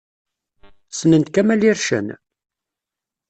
[0.97, 2.07] Ssnent Kamel Ircen?